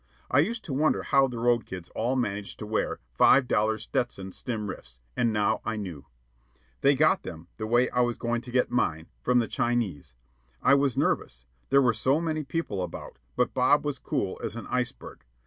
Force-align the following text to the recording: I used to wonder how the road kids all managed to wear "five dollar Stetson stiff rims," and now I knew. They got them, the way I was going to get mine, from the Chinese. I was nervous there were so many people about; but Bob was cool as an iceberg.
I 0.31 0.39
used 0.39 0.63
to 0.65 0.73
wonder 0.73 1.03
how 1.03 1.27
the 1.27 1.37
road 1.37 1.67
kids 1.67 1.89
all 1.93 2.15
managed 2.15 2.57
to 2.57 2.65
wear 2.65 2.99
"five 3.13 3.47
dollar 3.47 3.77
Stetson 3.77 4.31
stiff 4.31 4.59
rims," 4.63 4.99
and 5.15 5.31
now 5.31 5.61
I 5.63 5.75
knew. 5.75 6.07
They 6.81 6.95
got 6.95 7.21
them, 7.21 7.49
the 7.57 7.67
way 7.67 7.87
I 7.91 8.01
was 8.01 8.17
going 8.17 8.41
to 8.41 8.51
get 8.51 8.71
mine, 8.71 9.09
from 9.21 9.37
the 9.37 9.47
Chinese. 9.47 10.15
I 10.59 10.73
was 10.73 10.97
nervous 10.97 11.45
there 11.69 11.83
were 11.83 11.93
so 11.93 12.19
many 12.19 12.43
people 12.43 12.81
about; 12.81 13.19
but 13.35 13.53
Bob 13.53 13.85
was 13.85 13.99
cool 13.99 14.39
as 14.43 14.55
an 14.55 14.65
iceberg. 14.71 15.23